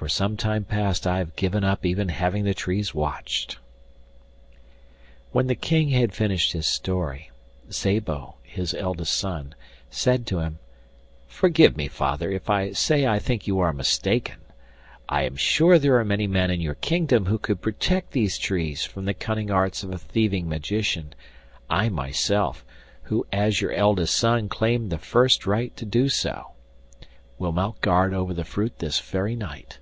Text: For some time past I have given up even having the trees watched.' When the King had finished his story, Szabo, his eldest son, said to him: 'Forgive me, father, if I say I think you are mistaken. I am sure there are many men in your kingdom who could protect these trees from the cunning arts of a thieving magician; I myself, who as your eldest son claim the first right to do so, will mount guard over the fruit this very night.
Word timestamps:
For 0.00 0.08
some 0.08 0.38
time 0.38 0.64
past 0.64 1.06
I 1.06 1.18
have 1.18 1.36
given 1.36 1.62
up 1.62 1.84
even 1.84 2.08
having 2.08 2.44
the 2.44 2.54
trees 2.54 2.94
watched.' 2.94 3.58
When 5.30 5.46
the 5.46 5.54
King 5.54 5.90
had 5.90 6.14
finished 6.14 6.52
his 6.52 6.66
story, 6.66 7.30
Szabo, 7.68 8.36
his 8.42 8.72
eldest 8.72 9.14
son, 9.14 9.54
said 9.90 10.26
to 10.28 10.38
him: 10.38 10.58
'Forgive 11.26 11.76
me, 11.76 11.86
father, 11.86 12.30
if 12.32 12.48
I 12.48 12.72
say 12.72 13.06
I 13.06 13.18
think 13.18 13.46
you 13.46 13.60
are 13.60 13.74
mistaken. 13.74 14.36
I 15.06 15.24
am 15.24 15.36
sure 15.36 15.78
there 15.78 15.98
are 15.98 16.04
many 16.06 16.26
men 16.26 16.50
in 16.50 16.62
your 16.62 16.76
kingdom 16.76 17.26
who 17.26 17.36
could 17.36 17.60
protect 17.60 18.12
these 18.12 18.38
trees 18.38 18.82
from 18.86 19.04
the 19.04 19.12
cunning 19.14 19.50
arts 19.50 19.82
of 19.84 19.92
a 19.92 19.98
thieving 19.98 20.48
magician; 20.48 21.14
I 21.68 21.90
myself, 21.90 22.64
who 23.02 23.26
as 23.32 23.60
your 23.60 23.72
eldest 23.72 24.14
son 24.16 24.48
claim 24.48 24.88
the 24.88 24.96
first 24.98 25.46
right 25.46 25.76
to 25.76 25.84
do 25.84 26.08
so, 26.08 26.52
will 27.38 27.52
mount 27.52 27.82
guard 27.82 28.14
over 28.14 28.32
the 28.32 28.44
fruit 28.44 28.78
this 28.78 28.98
very 28.98 29.36
night. 29.36 29.76